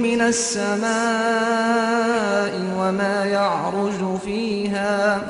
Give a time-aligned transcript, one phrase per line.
[0.00, 0.90] من السماء
[2.76, 5.22] وما يعرج فيها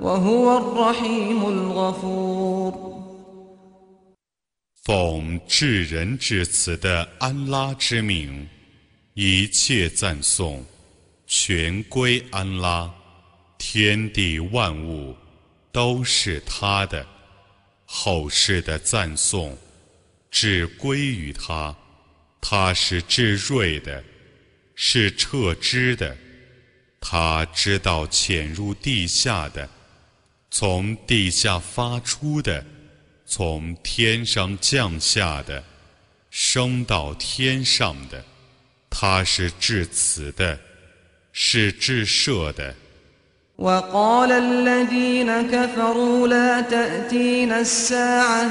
[0.00, 2.90] وهو الرحيم الغفور
[4.82, 8.48] 奉至仁至慈的安拉之名，
[9.14, 10.64] 一切赞颂
[11.26, 12.90] 全归安拉，
[13.58, 15.14] 天地万物
[15.70, 17.06] 都是他的，
[17.84, 19.56] 后世的赞颂
[20.30, 21.76] 只归于他，
[22.44, 24.02] 他是至睿的，
[24.74, 26.16] 是彻知的，
[27.00, 29.68] 他知道潜入地下的，
[30.50, 32.64] 从地下发出的，
[33.26, 35.62] 从天上降下的，
[36.30, 38.24] 升到天上的，
[38.88, 40.58] 他是至慈的，
[41.32, 42.74] 是至赦的。
[43.58, 48.50] وقال الذين كفروا لا تأتينا الساعة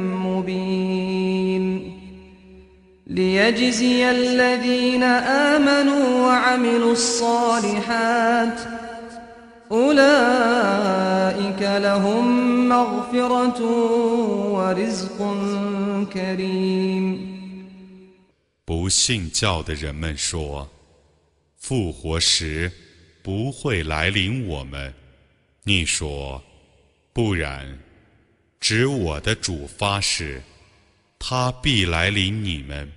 [3.10, 8.60] ليجزي الذين آمنوا وعملوا الصالحات
[9.72, 13.60] أولئك لهم مغفرة
[14.52, 15.18] ورزق
[16.12, 17.36] كريم
[18.64, 20.66] 不信教的人们说：“
[21.56, 22.72] 复活时
[23.22, 24.92] 不会来临我们。”
[25.62, 27.78] 你说：“不然，
[28.60, 30.42] 指我的主发誓，
[31.18, 32.90] 他必来临你们。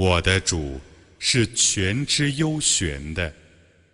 [0.00, 0.80] 我的主
[1.18, 3.30] 是全知幽玄的，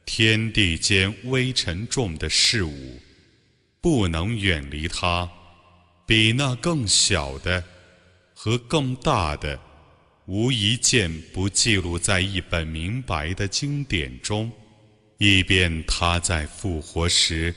[0.05, 3.00] 天地间微沉重的事物，
[3.81, 5.28] 不能远离他。
[6.06, 7.65] 比那更小的
[8.33, 9.59] 和更大的。”
[10.27, 14.49] 无一件不记录在一本明白的经典中，
[15.19, 17.53] 以便他在复活时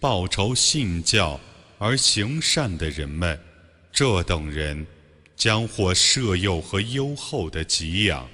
[0.00, 1.38] 报仇信教
[1.76, 3.38] 而行善的人们，
[3.92, 4.86] 这等人
[5.39, 8.27] 将获赦宥和优厚的给养。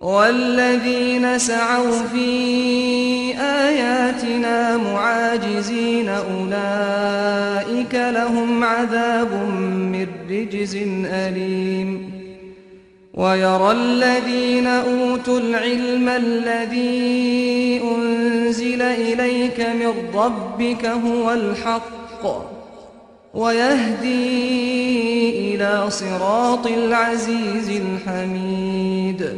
[0.00, 9.32] والذين سعوا في آياتنا معاجزين أولئك لهم عذاب
[9.92, 12.10] من رجز أليم
[13.14, 22.26] ويرى الذين أوتوا العلم الذي أنزل إليك من ربك هو الحق
[23.34, 24.06] ويهدي
[25.54, 29.34] إلى صراط العزيز الحميد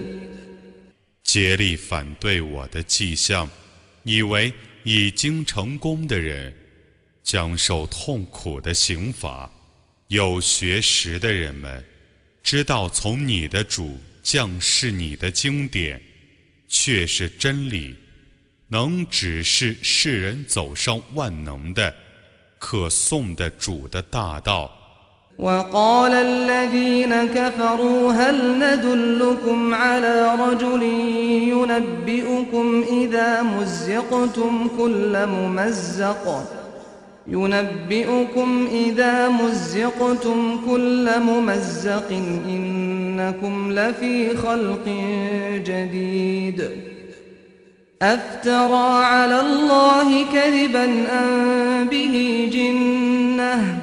[1.24, 3.48] 竭力反对我的迹象，
[4.04, 4.52] 以为
[4.84, 6.54] 已经成功的人
[7.22, 9.50] 将受痛苦的刑罚。
[10.08, 11.84] 有学识的人们。
[12.40, 16.00] 知道从你的主降世你的经典，
[16.66, 17.94] 却是真理，
[18.68, 21.94] 能指示世人走上万能的、
[22.62, 24.78] 可颂的主的大道。
[25.38, 30.82] وقال الذين كفروا هل ندلكم على رجل
[31.52, 36.44] ينبئكم إذا مزقتم كل ممزق
[37.26, 42.10] ينبئكم إذا مزقتم كل ممزق
[42.48, 44.84] إنكم لفي خلق
[45.54, 46.70] جديد
[48.02, 50.84] أفترى على الله كذبا
[51.20, 53.78] أم به جنة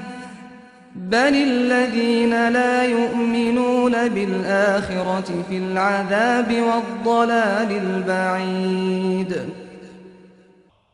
[0.95, 9.31] بل الذين لا يؤمنون بالآخرة في العذاب والضلال البعيد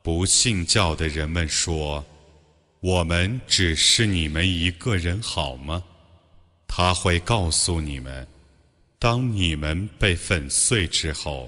[0.04, 2.04] 不信教的人们说。
[2.82, 5.84] 我们只是你们一个人好吗？
[6.68, 8.26] 他会告诉你们，
[8.98, 11.48] 当你们被粉碎之后，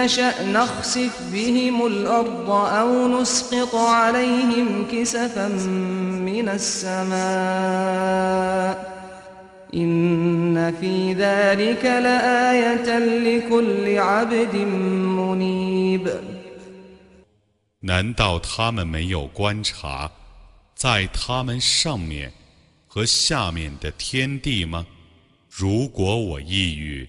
[0.00, 5.48] نشأ نخسف بهم الأرض أو نسقط عليهم كسفا
[6.28, 7.16] من السماء
[9.74, 14.54] إن في ذلك لآية لكل عبد
[15.18, 16.10] منيب
[17.80, 20.10] 难道他们没有观察，
[20.74, 22.32] 在他们上面
[22.88, 24.86] 和下面的天地吗？
[25.50, 27.08] 如果我抑郁，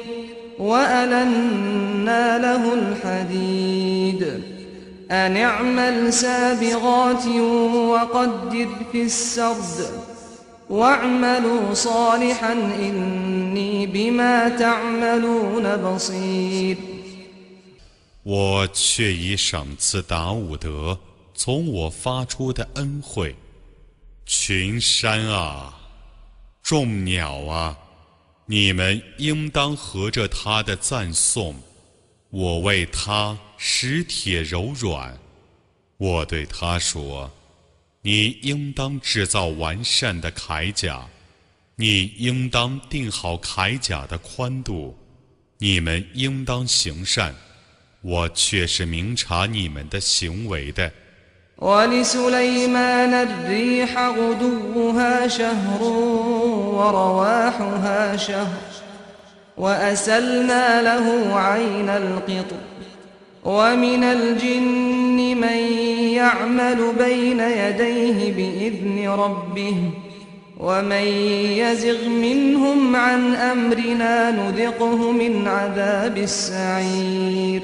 [0.60, 4.22] وألنا له الحديد
[5.10, 7.26] أن اعمل سابغات
[7.92, 9.78] وقدر في السرد
[10.70, 16.76] واعملوا صالحا إني بما تعملون بصير
[18.24, 20.98] 我却已赏赐达伍德
[21.32, 23.36] 从我发出的恩惠，
[24.24, 25.72] 群山啊，
[26.60, 27.78] 众鸟啊，
[28.45, 31.55] 你们应当合着他的赞颂。
[32.29, 35.17] 我为他使铁柔软，
[35.97, 37.31] 我对他说
[38.01, 41.07] ：“你应当制造完善的铠甲，
[41.75, 44.97] 你应当定好铠甲的宽度，
[45.57, 47.35] 你们应当行善。”
[48.03, 50.91] 我却是明察你们的行为的。
[51.61, 55.83] ولسليمان الريح غدوها شهر
[56.73, 58.61] ورواحها شهر
[59.57, 62.55] وأسلنا له عين القطر
[63.45, 65.57] ومن الجن من
[66.13, 69.75] يعمل بين يديه بإذن ربه
[70.59, 71.05] ومن
[71.57, 77.61] يزغ منهم عن أمرنا نذقه من عذاب السعير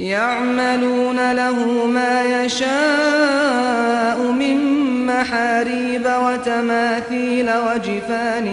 [0.00, 4.56] يعملون له ما يشاء من
[5.06, 8.46] محاريب وتماثيل وجفان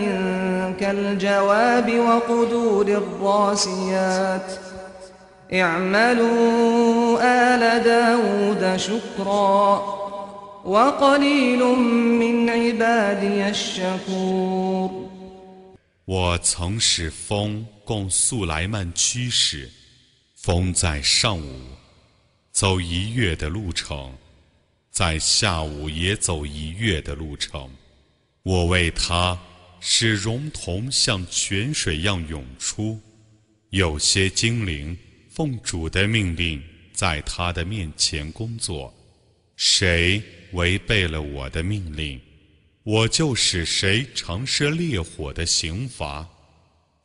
[0.79, 4.51] كالجواب وقدور الراسيات
[5.53, 9.83] اعملوا آل داود شكرا
[10.65, 11.63] وقليل
[12.19, 15.03] من عبادي الشكور
[16.05, 19.76] 我曾使风供素来曼驱使。
[20.48, 21.60] 风在上午
[22.52, 24.16] 走一月的路程，
[24.90, 27.70] 在下午也走一月的路程。
[28.44, 29.38] 我为他
[29.78, 32.98] 使熔铜像泉水样涌出。
[33.68, 34.96] 有些精灵
[35.28, 36.62] 奉主的命令
[36.94, 38.94] 在他的面前工作，
[39.54, 40.22] 谁
[40.52, 42.18] 违背了我的命令，
[42.84, 46.26] 我就使谁尝试烈火的刑罚。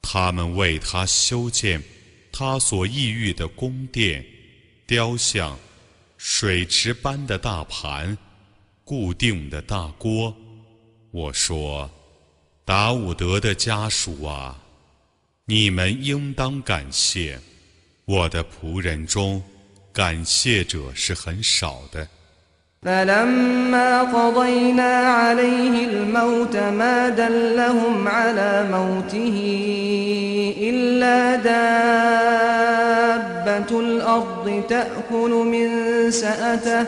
[0.01, 1.83] 他们为他修建。
[2.32, 4.24] 他所抑郁的宫殿、
[4.86, 5.58] 雕像、
[6.16, 8.16] 水池般的大盘、
[8.84, 10.34] 固定的大锅，
[11.10, 11.90] 我说：
[12.64, 14.56] 达伍德的家属啊，
[15.46, 17.38] 你们应当感谢
[18.04, 19.42] 我的仆人中，
[19.92, 22.08] 感谢者是很少的。
[22.82, 29.36] فلما قضينا عليه الموت ما دلهم على موته
[30.68, 31.36] إلا
[32.56, 33.00] دابة
[33.80, 35.68] الأرض تأكل من
[36.10, 36.86] سأته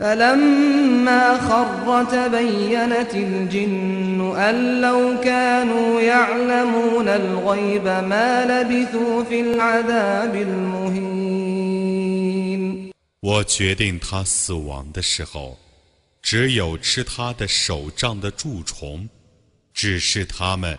[0.00, 11.46] فلما خر تبينت الجن أن لو كانوا يعلمون الغيب ما لبثوا في العذاب المهين
[13.22, 15.56] 我决定他死亡的时候，
[16.22, 19.08] 只有吃他的手杖的蛀虫，
[19.74, 20.78] 只是他们，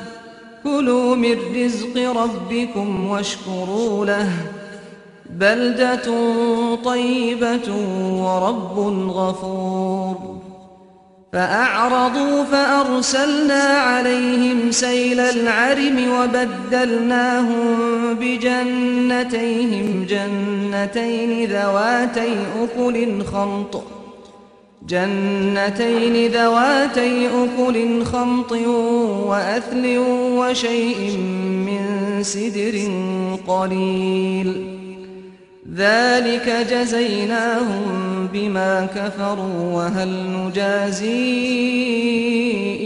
[0.63, 4.29] كلوا من رزق ربكم واشكروا له.
[5.29, 6.11] بلدة
[6.75, 7.75] طيبة
[8.21, 10.41] ورب غفور.
[11.33, 17.77] فأعرضوا فأرسلنا عليهم سيل العرم وبدلناهم
[18.13, 23.83] بجنتيهم جنتين ذواتي أكل خمط.
[24.86, 29.98] جنتين ذواتي أكل خمط وأثل
[30.38, 31.16] وشيء
[31.66, 32.76] من سدر
[33.46, 34.76] قليل
[35.74, 41.16] ذلك جزيناهم بما كفروا وهل نجازي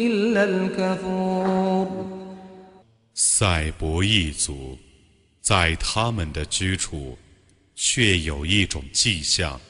[0.07, 1.87] إلا الكفور
[3.15, 4.79] 赛博一族，
[5.43, 7.19] 在他们的居处，
[7.75, 9.61] 却有一种迹象：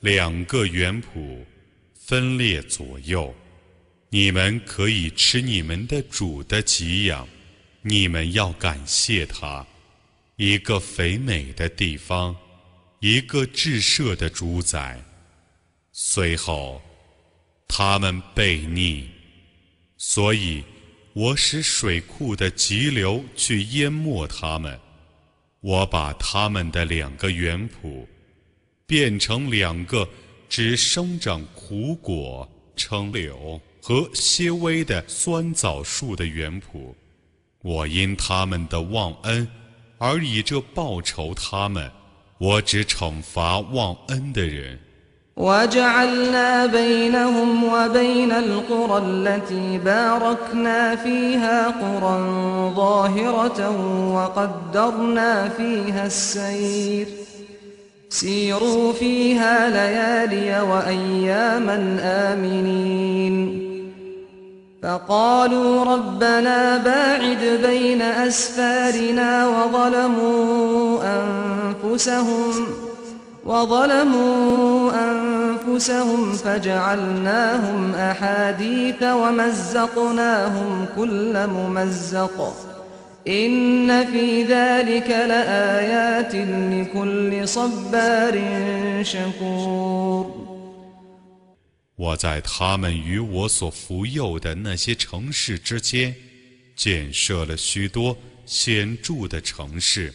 [0.00, 1.44] 两个圆谱
[2.05, 3.33] 分列左右。
[4.09, 7.27] 你们可以吃你们的主的给养，
[7.81, 9.65] 你们要感谢他。
[10.35, 12.35] 一个肥美的地方，
[12.99, 15.03] 一个至赦的主宰。
[15.91, 16.81] 随后，
[17.67, 19.05] 他们悖逆，
[19.97, 20.63] 所以。
[21.17, 24.77] 我使水库的急流去淹没他们，
[25.61, 28.05] 我把他们的两个园圃
[28.85, 30.05] 变成两个
[30.48, 36.94] 只生长苦果、称柳和些微的酸枣树的园圃。
[37.62, 39.46] 我因他们的忘恩
[39.98, 41.90] 而以这报仇他们，
[42.38, 44.78] 我只惩罚忘恩的人。
[45.36, 52.16] وجعلنا بينهم وبين القرى التي باركنا فيها قرى
[52.74, 53.60] ظاهرة
[54.14, 57.06] وقدرنا فيها السير
[58.09, 63.65] سيروا فيها ليالي وأياما آمنين.
[64.83, 72.67] فقالوا ربنا باعد بين أسفارنا وظلموا أنفسهم
[73.45, 82.53] وظلموا أنفسهم فجعلناهم أحاديث ومزقناهم كل ممزق.
[83.26, 88.34] إن في ذلك لآيات لكل صبار
[89.04, 90.46] شكور
[91.96, 96.14] 我在他们与我所服佑的那些城市之间，
[96.74, 98.16] 建设了许多
[98.46, 100.14] 显着的城市。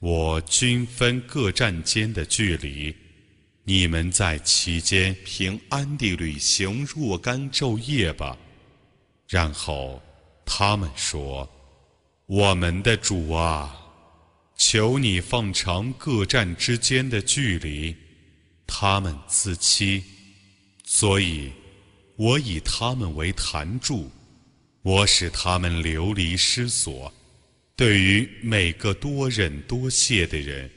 [0.00, 2.94] 我均分各站间的距离，
[3.62, 8.36] 你们在其间平安地旅行若干昼夜吧。
[9.28, 10.02] 然后
[10.44, 11.61] 他们说：“
[12.25, 13.75] 我们的主啊，
[14.55, 17.95] 求你放长各站之间的距离。”
[18.65, 20.01] 他们自欺，
[20.85, 21.51] 所以
[22.15, 24.09] 我以他们为坛柱，
[24.81, 27.13] 我使他们流离失所。
[27.75, 30.71] 对于每个多忍多谢的人，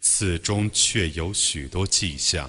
[0.00, 2.48] 此中却有许多迹象。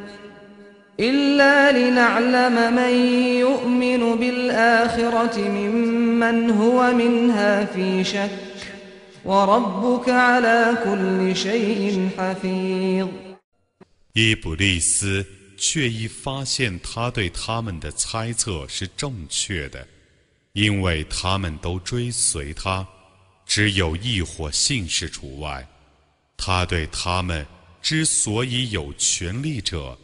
[1.00, 2.92] إلا لنعلم من
[3.44, 8.30] يؤمن بالآخرة ممن هو منها في شك
[9.24, 13.08] وربك على كل شيء حفيظ
[14.14, 15.26] 伊布利斯
[15.58, 19.86] 却已发现他对他们的猜测是正确的，
[20.54, 22.86] 因为他们都追随他，
[23.44, 25.68] 只有一伙信士除外。
[26.38, 27.44] 他对他们
[27.82, 29.98] 之所以有权利者，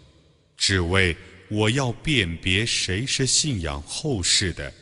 [0.58, 1.16] 只为
[1.50, 4.74] 我要辨别谁是信仰后世的，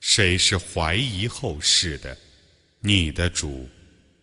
[0.00, 2.16] 谁是怀疑后世的。
[2.80, 3.68] 你的主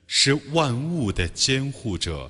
[0.08, 2.29] 是万物的监护者。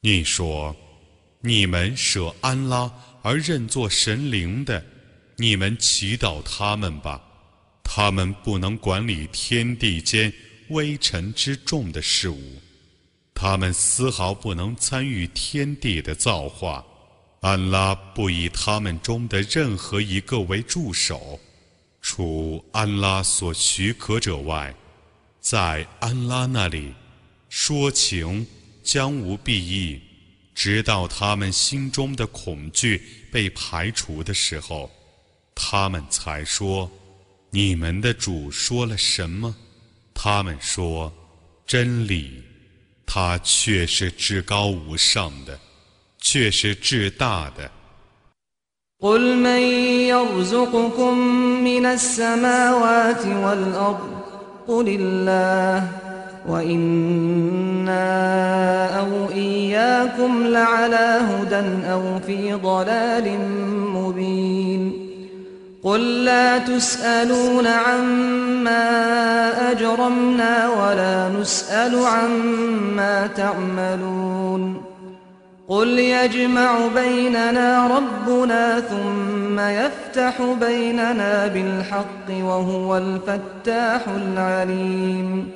[0.00, 0.74] 你说，
[1.42, 2.90] 你们舍安拉
[3.20, 4.82] 而认作神灵的，
[5.36, 7.20] 你们祈祷他们吧，
[7.84, 10.32] 他们不能管理天地间
[10.70, 12.40] 微尘之众的事物，
[13.34, 16.82] 他们丝毫不能参与天地的造化。
[17.40, 21.38] 安拉不以他们中的任何一个为助手，
[22.00, 24.74] 除安拉所许可者外，
[25.40, 26.92] 在安拉那里
[27.48, 28.46] 说情
[28.82, 30.00] 将无裨益。
[30.52, 34.90] 直到他们心中的恐惧被排除的时候，
[35.54, 36.90] 他们才说
[37.50, 39.56] ：“你们的主说了什么？”
[40.12, 41.10] 他们说
[41.66, 42.42] ：“真理，
[43.06, 45.58] 他却是至高无上的，
[46.18, 47.70] 却是至大的。”
[56.48, 58.00] وإنا
[59.00, 63.38] أو إياكم لعلى هدى أو في ضلال
[63.94, 65.10] مبين
[65.82, 68.90] قل لا تسألون عما
[69.70, 74.79] أجرمنا ولا نسأل عما تعملون
[75.69, 85.51] قل يجمع بيننا ربنا ثم يفتح بيننا بالحق وهو الفتاح العليم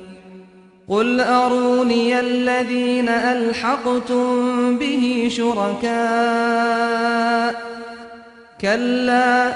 [0.88, 5.90] قل أروني الذين ألحقتم به شركاء
[8.60, 9.54] كلا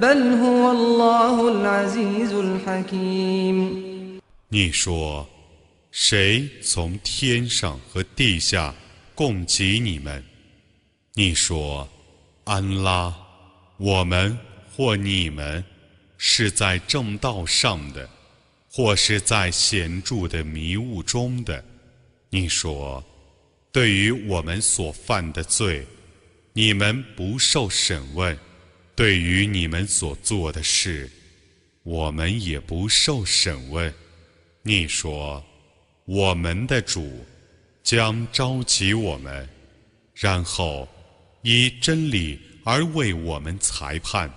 [0.00, 3.84] بل هو الله العزيز الحكيم
[4.50, 5.26] 你说，
[5.90, 8.72] 谁从天上和地下
[9.19, 10.23] 供给你们？
[11.13, 11.85] 你说，
[12.45, 13.13] 安拉，
[13.75, 14.39] 我们
[14.71, 15.61] 或你们
[16.17, 18.09] 是在正道上的。
[18.71, 21.61] 或是在显著的迷雾中的，
[22.29, 23.03] 你说，
[23.73, 25.85] 对于我们所犯的罪，
[26.53, 28.33] 你们不受审问；
[28.95, 31.11] 对于你们所做的事，
[31.83, 33.93] 我们也不受审问。
[34.61, 35.43] 你说，
[36.05, 37.25] 我们的主
[37.89, 39.49] 将召集我们，
[40.13, 40.87] 然后
[41.41, 44.31] 以真理而为我们裁判，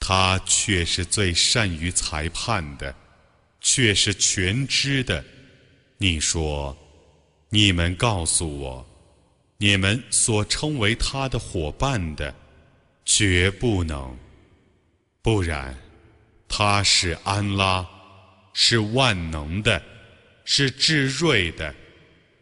[0.00, 2.92] 他却是最善于裁判的。
[3.60, 5.24] 却是全知的。
[5.96, 6.76] 你说，
[7.50, 8.84] 你们告诉我，
[9.58, 12.34] 你们所称为他的伙伴的，
[13.04, 14.18] 绝不能。
[15.22, 15.72] 不然，
[16.48, 17.88] 他是安拉，
[18.52, 19.80] 是万能的，
[20.44, 21.72] 是至睿的。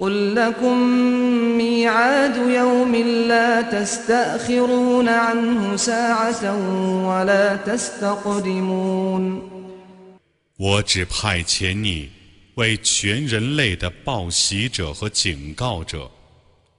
[0.00, 0.78] قل لكم
[1.58, 2.96] ميعاد يوم
[3.28, 6.56] لا تستأخرون عنه ساعة
[7.06, 9.40] ولا تستقدمون
[10.56, 12.10] 我只派遣你
[12.54, 16.10] 为全人类的报喜者和警告者。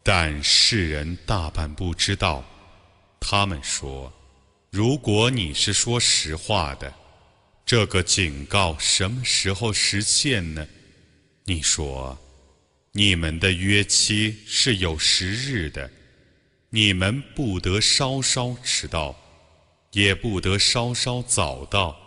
[0.04, 2.44] 但世人大半不知道。
[3.20, 6.94] 他们说：“如果你是说实话的，
[7.66, 10.68] 这个警告什么时候实现呢？”
[11.46, 12.18] 你说：“
[12.94, 15.90] 你们的约期是有时日的，
[16.70, 19.16] 你们不得稍稍迟到，
[19.92, 21.98] 也不得稍稍早到。”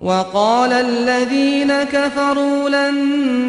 [0.00, 2.94] وقال الذين كفروا لن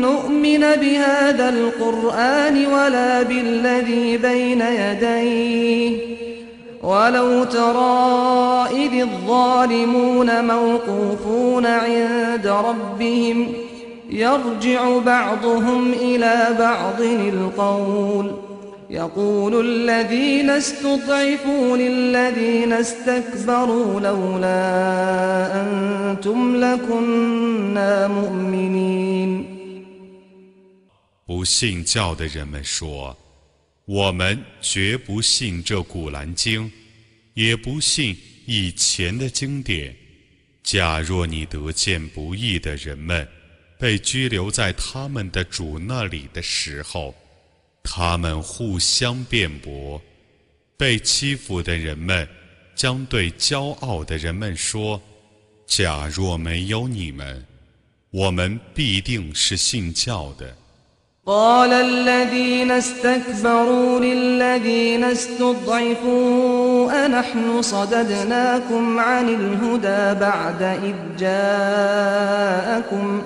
[0.02, 5.92] نؤمن بهذا القرآن ولا بالذي بين يديه
[6.82, 13.54] ولو ترى إذ الظالمون موقوفون عند ربهم
[14.10, 18.36] يرجع بعضهم إلى بعض القول
[18.90, 24.62] يقول الذين استضعفوا للذين استكبروا لولا
[25.62, 29.46] أنتم لكنا مؤمنين
[31.28, 33.18] 不信教的人们说：“
[33.86, 36.72] 我们绝不信这古兰经，
[37.34, 38.16] 也不信
[38.46, 39.96] 以前的经典。
[40.62, 43.28] 假若你得见不义的人们
[43.80, 47.14] 被拘留在他们的主那里的时候。”
[47.88, 50.02] 他们互相辩驳，
[50.76, 52.28] 被欺负的人们
[52.74, 57.46] 将对骄傲的人们说：“假若没有你们，
[58.10, 60.58] 我们必定是信教的。”
[61.26, 73.26] قال الذين استكبروا للذين استضعفوا أنحن صددناكم عن الهدى بعد إذ جاءكم ۖ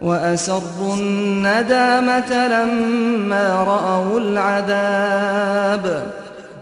[0.00, 6.12] وأسروا الندامة لما رأوا العذاب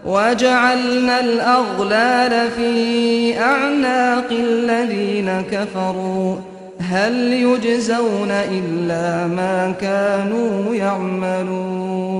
[0.05, 6.37] وجعلنا الأغلال في أعناق الذين كفروا
[6.79, 12.11] هل يجزون إلا ما كانوا يعملون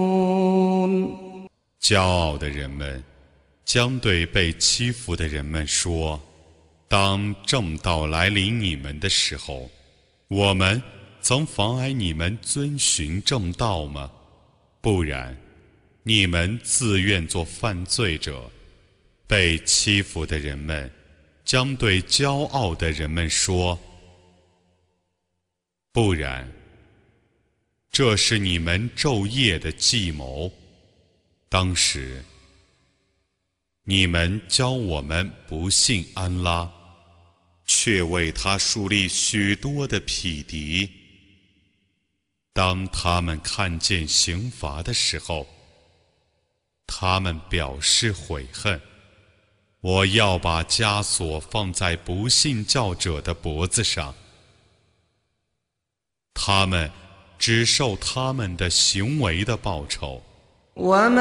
[1.82, 3.04] 骄傲的人们
[3.66, 6.20] 将对被欺负的人们说：“
[6.88, 9.70] 当正道来临你们的时候，
[10.28, 10.82] 我们
[11.27, 14.13] 曾妨碍你们遵循正道吗？
[14.81, 15.37] 不然。”
[16.05, 18.49] 你们自愿做犯罪者，
[19.27, 20.89] 被欺负的人们
[21.45, 23.77] 将对骄傲的人们说
[25.91, 26.49] ：“不然，
[27.91, 30.49] 这是你们昼夜的计谋。
[31.49, 32.25] 当时，
[33.83, 36.73] 你们教我们不信安拉，
[37.65, 40.89] 却为他树立许多的匹敌。
[42.57, 45.47] 当他们看见刑罚的时候。”
[46.89, 48.81] 他们表示悔恨，
[49.81, 54.15] 我要把枷锁放在不信教者的脖子上，
[56.33, 56.89] 他们
[57.41, 60.23] 只受他们的行为的报酬。
[60.75, 61.21] 我们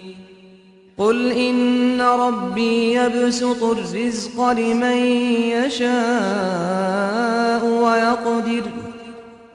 [1.00, 4.96] قل إن ربي يبسط الرزق لمن
[5.52, 8.70] يشاء ويقدر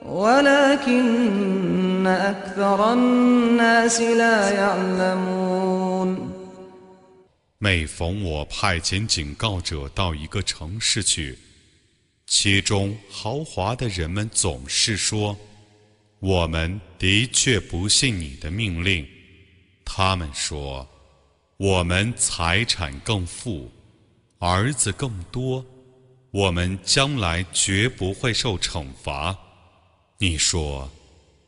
[0.05, 6.31] ولكن أكثر الناس لا يعلمون
[7.57, 11.38] 每逢我派遣警告者到一个城市去，
[12.27, 19.05] 其中豪华的人们总是说：“我们的确不信你的命令。”
[19.86, 20.88] 他们说：“
[21.58, 23.70] 我们财产更富，
[24.38, 25.64] 儿子更多，
[26.30, 29.36] 我们将来绝不会受惩罚。”
[30.18, 30.90] 你说：“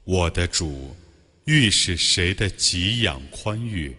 [0.05, 0.97] 我的主，
[1.45, 3.97] 欲使谁的给养宽裕？”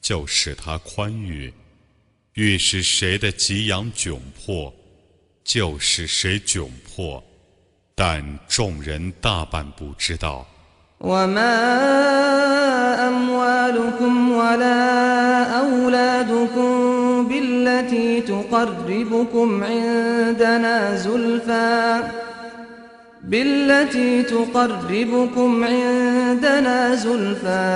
[0.00, 1.52] 就使他宽裕，
[2.34, 4.74] 欲使谁的给养窘迫，
[5.42, 7.22] 就使谁窘迫，
[7.94, 10.46] 但众人大半不知道。
[10.98, 11.42] 我们
[13.08, 16.74] أموالكم ولا أولادكم
[17.28, 22.10] بالتي تقربكم عندنا زلفا
[23.24, 27.68] بالتي تقربكم عندنا زلفا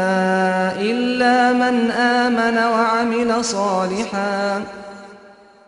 [0.80, 4.62] إلا من آمن وعمل صالحاً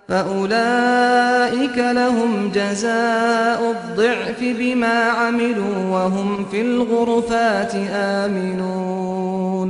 [0.09, 9.69] فأولئك لهم جزاء الضعف بما عملوا وهم في الغرفات آمنون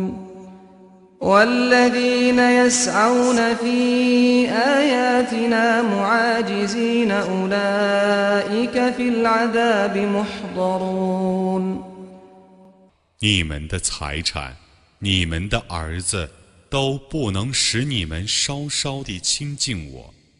[1.22, 11.84] والذين يسعون في آياتنا معاجزين أولئك في العذاب محضرون
[13.22, 14.56] 你们的财产，
[15.00, 16.30] 你们的儿子，
[16.70, 20.14] 都不能使你们稍稍地亲近我。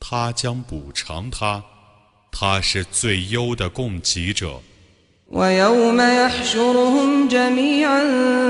[0.00, 1.62] 他将补偿他，
[2.30, 4.60] 他是最优的供给者。
[5.32, 8.04] ويوم يحشرهم جميعا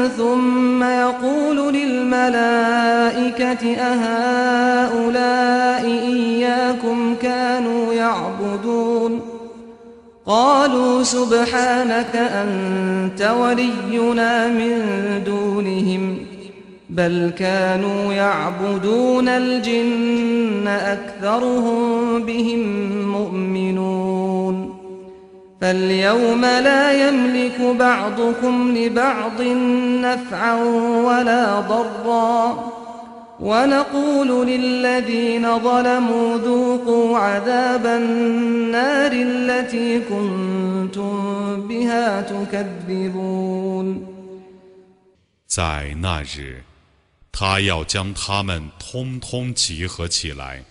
[0.09, 9.21] ثم يقول للملائكة أهؤلاء إياكم كانوا يعبدون
[10.27, 16.19] قالوا سبحانك أنت ولينا من دونهم
[16.91, 22.63] بل كانوا يعبدون الجن أكثرهم بهم
[23.13, 24.77] مؤمنون
[25.61, 29.43] فاليوم لا يملك بعضكم لبعض
[30.03, 30.55] نفعا
[31.05, 32.65] ولا ضرا
[33.41, 41.17] ونقول للذين ظلموا ذوقوا عذاب النار التي كنتم
[41.69, 44.17] بها تكذبون
[45.47, 46.63] 在那日，
[47.32, 50.64] 他要将他们通通集合起来，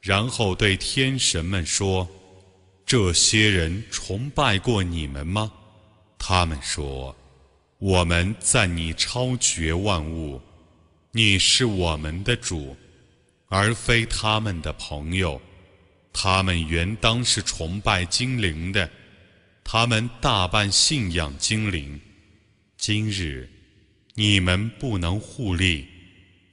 [0.00, 2.08] 然后对天神们说。
[2.86, 5.50] 这些人崇拜过你们吗？
[6.18, 7.16] 他们说
[7.80, 10.38] ：“我们赞你超绝万物，
[11.10, 12.76] 你是我们的主，
[13.48, 15.40] 而非他们的朋友。
[16.12, 18.88] 他们原当是崇拜精灵的，
[19.64, 21.98] 他们大半信仰精灵。
[22.76, 23.50] 今日
[24.12, 25.88] 你们不能互利，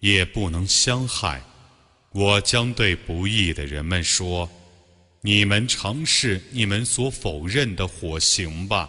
[0.01, 1.43] 也不能相害。
[2.12, 4.49] 我将对不义的人们说。”
[5.27, 8.89] 你们尝试你们所否认的火刑吧。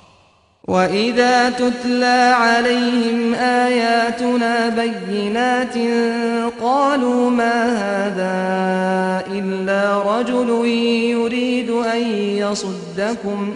[0.67, 5.77] وإذا تتلى عليهم آياتنا بينات
[6.61, 8.37] قالوا ما هذا
[9.31, 10.49] إلا رجل
[11.11, 12.01] يريد أن
[12.37, 13.55] يصدكم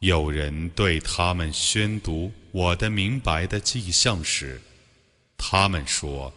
[0.00, 4.60] 有人对他们宣读我的明白的迹象时，
[5.36, 6.32] 他们说。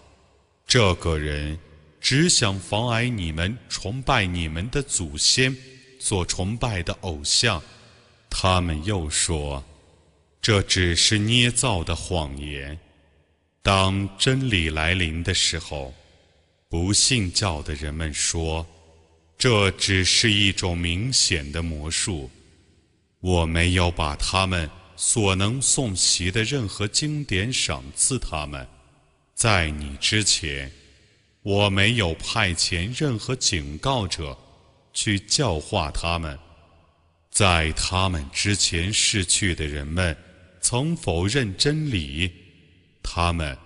[0.66, 1.58] 这个人
[2.02, 5.56] 只想妨碍你们崇拜你们的祖先
[5.98, 7.62] 所崇拜的偶像。
[8.30, 9.64] 他们又说，
[10.42, 12.78] 这只是捏造的谎言。
[13.62, 15.94] 当真理来临的时候，
[16.68, 18.66] 不信教的人们说，
[19.38, 22.30] 这只是一种明显的魔术。
[23.24, 28.68] 我没有把他们所能诵习的任何经典赏赐他们。
[29.34, 30.70] 在你之前，
[31.42, 34.38] 我没有派遣任何警告者
[34.92, 36.38] 去教化他们。
[37.32, 40.16] 在他们之前逝去的人们
[40.60, 42.30] 曾否认真理，
[43.02, 43.58] 他们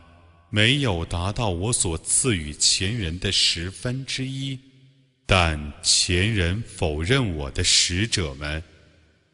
[0.51, 4.59] 没有达到我所赐予前人的十分之一。
[5.25, 8.63] 但前人否认我的使者们，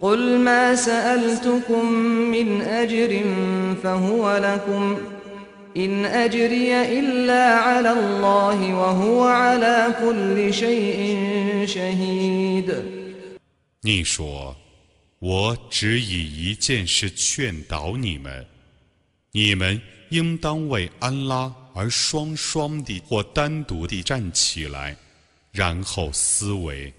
[0.00, 1.92] قل ما سألتكم
[2.34, 3.24] من أجر
[3.82, 4.98] فهو لكم
[5.76, 12.74] إن أجري إلا على الله وهو على كل شيء شهيد
[13.80, 14.56] 你说，
[15.18, 18.44] 我只以一件事劝导你们：
[19.32, 19.80] 你们
[20.10, 24.96] 应当为安拉而双双地或单独地站起来，
[25.52, 26.92] 然后思维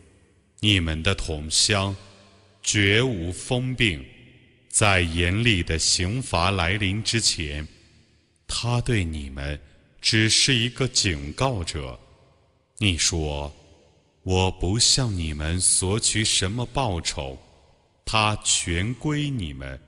[0.62, 1.95] 你们的同乡。
[2.70, 4.04] 绝无疯病，
[4.68, 7.66] 在严厉的刑罚来临之前，
[8.46, 9.59] 他对你们
[10.02, 11.98] 只是一个警告者。
[12.76, 13.50] 你说，
[14.22, 17.38] 我不向你们索取什么报酬，
[18.04, 19.81] 它全归你们。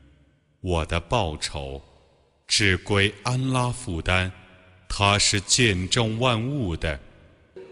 [0.63, 1.83] 我的报酬
[2.47, 4.33] 只归安拉负担，
[4.89, 6.99] 他是见证万物的。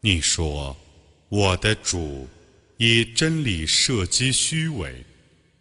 [0.00, 0.74] 你说
[1.28, 2.26] ：“我的主
[2.78, 5.04] 以真理射击虚伪，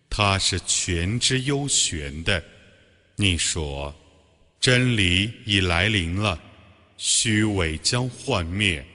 [0.10, 2.42] 他是全知幽玄的。”
[3.18, 3.94] 你说
[4.58, 6.40] ：“真理已来临了，
[6.96, 8.86] 虚伪将幻灭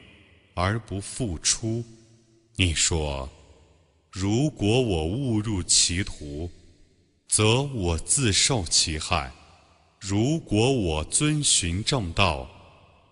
[0.54, 1.84] 而不复出。”
[2.56, 3.28] 你说
[4.10, 6.50] ：“如果我误入歧途，
[7.28, 9.30] 则我自受其害。”
[10.06, 12.46] 如果我遵循正道，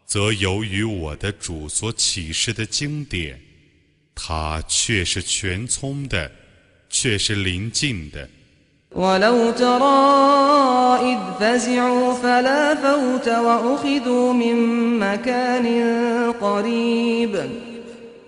[0.05, 3.41] 则由于我的主所启示的经典，
[4.15, 6.31] 它却是全聪的，
[6.91, 8.29] 却是临近的。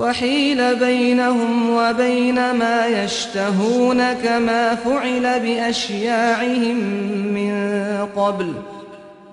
[0.00, 6.76] وحيل بينهم وبين ما يشتهون كما فعل بأشياعهم
[7.32, 7.52] من
[8.16, 8.54] قبل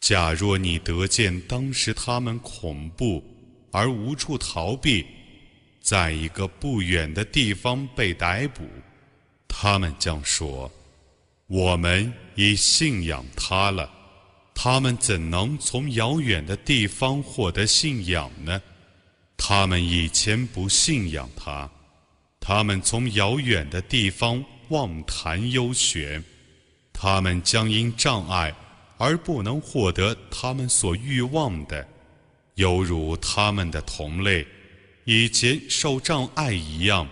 [0.00, 3.22] 假若你得见当时他们恐怖
[3.70, 5.04] 而无处逃避，
[5.82, 8.62] 在一个不远的地方被逮捕，
[9.46, 10.70] 他们将说。
[11.53, 13.87] 我们已信仰他了，
[14.55, 18.59] 他们怎能从遥远的地方获得信仰呢？
[19.37, 21.69] 他们以前不信仰他，
[22.39, 26.23] 他们从遥远的地方妄谈幽玄，
[26.91, 28.51] 他们将因障碍
[28.97, 31.87] 而不能获得他们所欲望的，
[32.55, 34.43] 犹如他们的同类
[35.03, 37.07] 以前受障碍一样，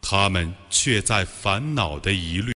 [0.00, 2.54] 他们却在烦恼的疑虑。